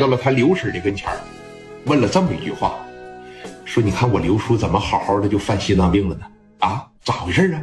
[0.00, 1.20] 到了他刘婶的跟前儿，
[1.84, 2.80] 问了这么一句话，
[3.66, 6.26] 说：“你看我刘叔怎么好好的就犯心脏病了呢？
[6.60, 7.62] 啊，咋回事啊？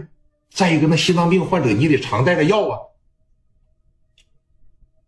[0.51, 2.79] 再一个，那心脏病患者你得常带着药啊。”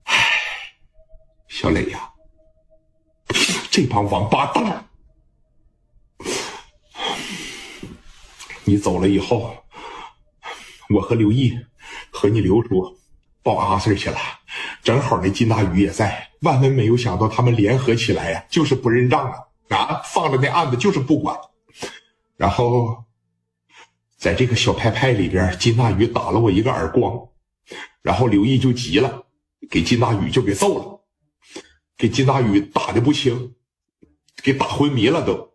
[0.05, 0.15] 唉，
[1.47, 2.09] 小磊呀，
[3.69, 4.85] 这帮王八蛋！
[8.65, 9.55] 你走了以后，
[10.89, 11.57] 我和刘毅
[12.11, 12.97] 和你刘叔
[13.41, 14.17] 报阿 Sir 去了，
[14.83, 16.29] 正好那金大宇也在。
[16.41, 19.75] 万万没有想到，他们联合起来呀，就是不认账啊！
[19.75, 21.37] 啊，放着那案子就是不管。
[22.37, 23.03] 然后，
[24.17, 27.27] 在这个小派派里边，金大宇打了我一个耳光，
[28.01, 29.25] 然后刘毅就急了，
[29.69, 31.01] 给金大宇就给揍了，
[31.97, 33.55] 给金大宇打的不轻，
[34.41, 35.49] 给打昏迷了都。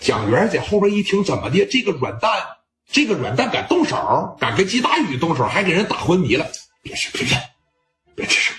[0.00, 1.66] 蒋元在后边一听，怎么的？
[1.66, 2.32] 这个软蛋，
[2.90, 6.46] 这个软蛋敢动手，敢跟金大宇动手，还给人打昏迷了。
[6.82, 7.36] 别事，别事，
[8.14, 8.56] 别吱声。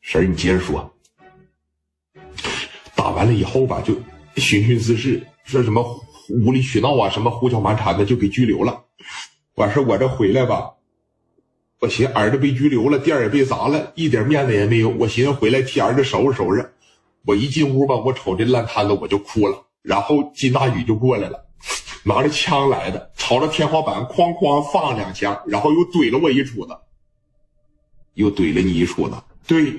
[0.00, 0.92] 婶儿，你接着说。
[2.94, 3.94] 打完了以后吧，就
[4.36, 5.82] 寻衅滋事，说什么
[6.28, 8.84] 无理取闹啊，什么胡搅蛮缠的，就给拘留了。
[9.56, 10.74] 完事我这回来吧，
[11.80, 14.88] 我寻思儿子被拘留了，店也被砸了，一点面子也没有。
[14.90, 16.72] 我寻思回来替儿子收拾收拾。
[17.24, 19.66] 我一进屋吧，我瞅这烂摊子，我就哭了。
[19.82, 21.46] 然后金大宇就过来了，
[22.04, 26.78] 拿着枪来的，朝着天花板哐哐放两枪，然后又怼了我一杵子，
[28.14, 29.16] 又怼了你一杵子。
[29.48, 29.74] 对，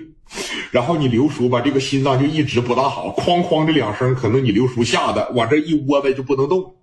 [0.70, 6.76] 然后你刘叔吧，这个心脏就一直不大好，哐哐这两声，可能你刘叔吓得往这一窝呗，就不能动。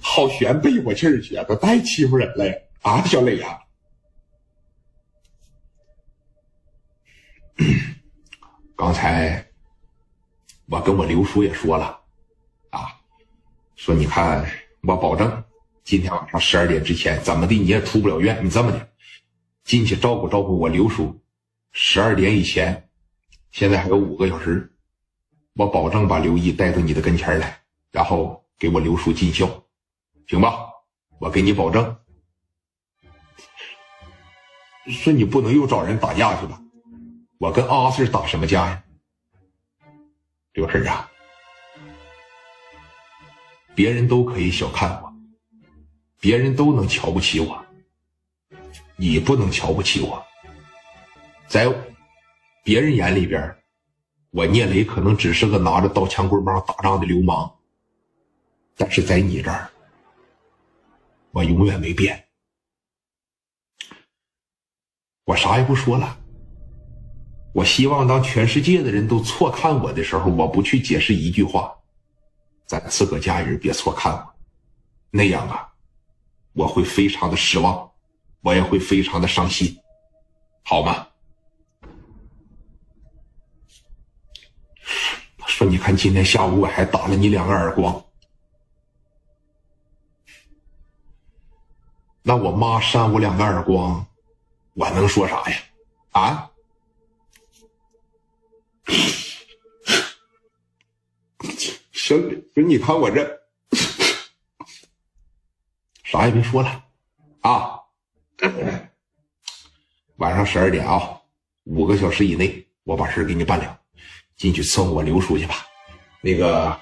[0.00, 2.54] 好悬背我气儿去，都太欺负人了呀！
[2.82, 3.58] 啊，小磊呀，
[8.76, 9.44] 刚才。
[10.66, 11.98] 我跟我刘叔也说了，
[12.70, 12.86] 啊，
[13.74, 14.48] 说你看，
[14.82, 15.44] 我保证
[15.84, 18.44] 今天晚上十二点之前怎么的你也出不了院。
[18.44, 18.88] 你这么的，
[19.64, 21.20] 进去照顾照顾我刘叔。
[21.72, 22.88] 十二点以前，
[23.50, 24.72] 现在还有五个小时，
[25.54, 29.64] 我保证把刘毅带到你的跟前来，然后给我刘叔尽孝，
[30.28, 30.56] 行吧？
[31.18, 31.96] 我给你保证。
[34.86, 36.60] 说你不能又找人打架去吧？
[37.38, 38.84] 我跟阿 Sir 打什么架呀？
[40.52, 41.10] 刘婶啊，
[43.74, 45.11] 别人都可以小看我，
[46.22, 47.60] 别人都能瞧不起我，
[48.94, 50.24] 你不能瞧不起我。
[51.48, 51.66] 在
[52.62, 53.52] 别人眼里边，
[54.30, 57.52] 我聂磊可能只是个拿着刀枪棍棒打仗的流氓，
[58.76, 59.68] 但是在你这儿，
[61.32, 62.24] 我永远没变。
[65.24, 66.16] 我啥也不说了。
[67.52, 71.76] 我希望当全世界的人都错看我的时候，我不去解释一句话，
[72.64, 74.34] 咱自个家人别错看我，
[75.10, 75.71] 那样啊，
[76.52, 77.90] 我会非常的失望，
[78.40, 79.78] 我也会非常的伤心，
[80.62, 81.08] 好吗？
[85.46, 88.04] 说你看今天下午我还打了你两个耳光，
[92.22, 94.06] 那我妈扇我两个耳光，
[94.74, 95.56] 我能说啥呀？
[96.12, 96.50] 啊？
[101.92, 103.41] 行，说你看我这，
[106.12, 106.84] 啥也别说了，
[107.40, 107.80] 啊，
[110.16, 111.18] 晚上十二点啊，
[111.64, 113.80] 五个小时以内，我把事给你办了，
[114.36, 115.54] 进去伺候我刘叔去吧。
[116.20, 116.78] 那个，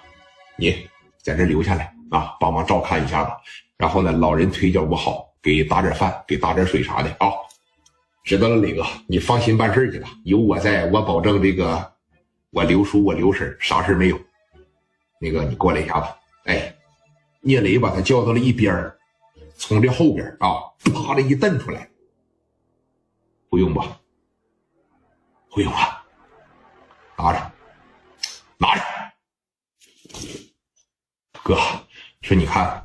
[0.57, 0.85] 你
[1.23, 3.31] 在这留下来啊，帮忙照看一下子。
[3.77, 7.31] 然后呢，老人腿脚不好，给打点饭，给打点水啥的啊。
[8.25, 11.93] 知道了，磊哥，你放心办事去吧，有我在，我保证这个。
[12.51, 14.21] 我刘叔，我刘婶啥事没有。
[15.21, 16.07] 那个，你过来一下子。
[16.47, 16.75] 哎，
[17.43, 18.93] 聂磊把他叫到了一边
[19.61, 21.87] 从这后边啊，啪的一蹬出来。
[23.51, 24.01] 不用吧？
[25.51, 26.03] 不用啊。
[27.19, 27.53] 拿着，
[28.57, 28.83] 拿着。
[31.43, 31.57] 哥，
[32.23, 32.83] 说你看，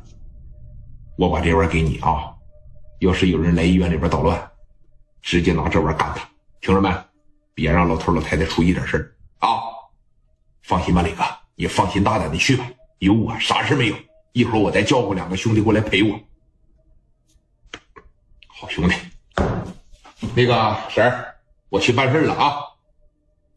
[1.18, 2.36] 我把这玩意儿给你啊。
[3.00, 4.52] 要是有人来医院里边捣乱，
[5.22, 6.30] 直接拿这玩意儿干他。
[6.59, 6.94] 听着没？
[7.53, 9.16] 别让老头老太太出一点事儿。
[9.39, 9.63] 啊，
[10.62, 11.24] 放心吧，磊哥，
[11.56, 12.69] 你放心大胆的去吧，
[13.00, 13.95] 有我啥事没有。
[14.33, 16.19] 一会儿我再叫过两个兄弟过来陪我。
[18.69, 18.95] 兄弟，
[20.35, 21.35] 那个婶儿，
[21.69, 22.57] 我去办事了啊。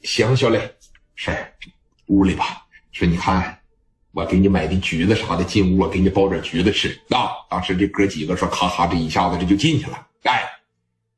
[0.03, 0.77] 行，小磊，
[1.17, 1.53] 婶儿，
[2.07, 2.67] 屋里吧。
[2.93, 3.61] 说你看，
[4.13, 6.89] 我给你买的橘子啥的，进屋我给你包点橘子吃。
[7.11, 10.07] 啊，当时这哥几个说，咔咔，这一下子这就进去了。
[10.25, 10.43] 哎，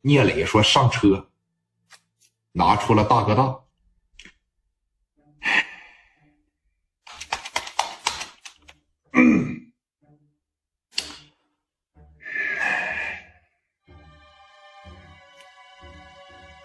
[0.03, 1.29] 聂磊说上车，
[2.53, 3.57] 拿出了大哥大。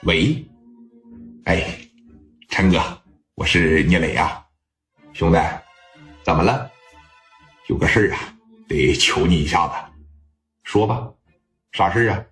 [0.06, 0.46] 喂，
[1.46, 1.66] 哎，
[2.48, 2.80] 陈哥，
[3.34, 4.40] 我是聂磊啊，
[5.14, 5.40] 兄弟，
[6.24, 6.70] 怎么了？
[7.70, 8.20] 有个事儿啊，
[8.68, 9.74] 得求你一下子，
[10.62, 11.10] 说吧，
[11.72, 12.24] 啥事儿啊？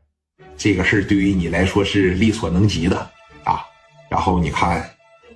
[0.56, 2.96] 这个事儿对于你来说是力所能及的
[3.44, 3.66] 啊。
[4.08, 4.88] 然后你看，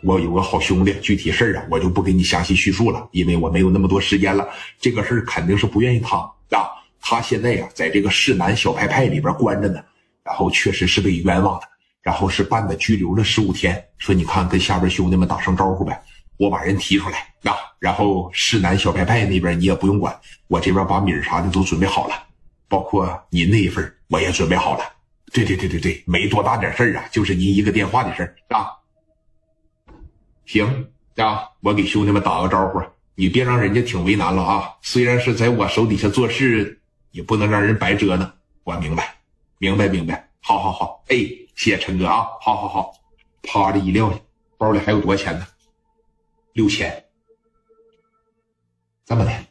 [0.03, 4.47] 我有个好兄弟，具体事儿啊，我就不给你详细叙述了，因为我没有那么多时间了。
[4.79, 6.19] 这个事儿肯定是不愿意趟
[6.51, 6.69] 啊。
[7.01, 9.83] 他现在呀，在这个市南小派派里边关着呢，
[10.23, 11.67] 然后确实是被冤枉的，
[12.07, 13.85] 然后是办的拘留了十五天。
[13.97, 16.01] 说你看，跟下边兄弟们打声招呼呗，
[16.37, 17.51] 我把人提出来啊。
[17.79, 20.17] 然后市南小派派那边你也不用管，
[20.47, 22.15] 我这边把米啥的都准备好了，
[22.69, 24.85] 包括您那一份我也准备好了。
[25.33, 28.71] 对对对对对，没多大点事儿啊，就是您一个电话的事儿啊。
[30.45, 30.87] 行
[31.17, 32.81] 啊，我给兄弟们打个招呼，
[33.15, 34.69] 你别让人家挺为难了啊。
[34.81, 36.79] 虽然是在我手底下做事。
[37.11, 38.31] 也不能让人白折腾，
[38.63, 39.15] 我明白，
[39.57, 40.29] 明白，明白。
[40.39, 41.03] 好，好，好。
[41.07, 41.17] 哎，
[41.57, 42.27] 谢陈哥啊！
[42.39, 42.93] 好，好，好。
[43.41, 44.19] 啪的一撂下，
[44.57, 45.47] 包里还有多少钱呢？
[46.53, 47.03] 六千。
[49.03, 49.45] 这么的，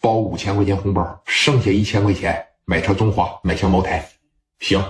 [0.00, 4.06] 包五千块钱红包，剩下一千块钱买车中华，买箱茅台。
[4.58, 4.82] 行，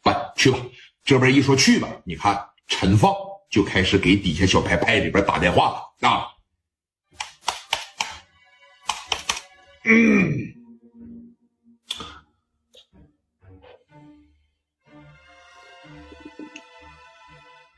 [0.00, 0.58] 办去吧。
[1.02, 3.12] 这边一说去吧，你看陈放
[3.50, 6.28] 就开始给底下小牌派里边打电话了啊。
[9.84, 10.23] 嗯。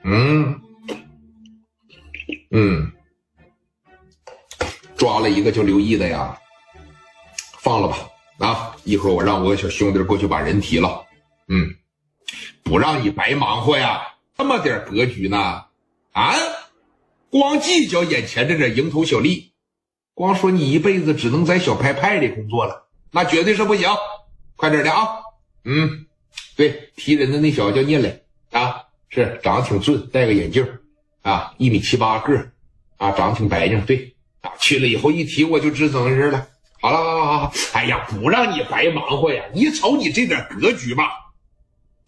[0.08, 0.60] 嗯，
[2.52, 2.92] 嗯，
[4.96, 6.38] 抓了一个叫刘毅的呀，
[7.58, 8.08] 放了吧
[8.38, 8.76] 啊！
[8.84, 11.04] 一会儿我让我小兄弟过去把人提了。
[11.48, 11.74] 嗯，
[12.62, 14.00] 不让你白忙活呀，
[14.38, 15.64] 这么点格局呢？
[16.12, 16.36] 啊，
[17.28, 19.54] 光计较眼前这点蝇头小利，
[20.14, 23.88] 光说你一辈子只能在小派派里工作了，那绝对是不行。
[24.54, 25.18] 快点的啊！
[25.64, 26.06] 嗯，
[26.54, 28.84] 对，提人的那小子叫聂磊啊。
[29.08, 30.66] 是长得挺俊，戴个眼镜
[31.22, 32.34] 啊，一米七八个
[32.96, 33.80] 啊，长得挺白净。
[33.86, 36.46] 对啊，去了以后一提我就知怎么回事了。
[36.80, 39.42] 好了，好了好好，哎呀，不让你白忙活呀！
[39.54, 41.04] 你瞅你这点格局吧，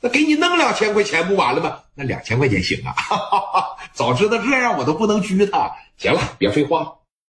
[0.01, 1.79] 那给你弄两千块钱不完了吗？
[1.95, 2.93] 那两千块钱行啊！
[2.93, 5.73] 哈哈哈早知道这样，我都不能拘他。
[5.97, 6.98] 行了，别废话。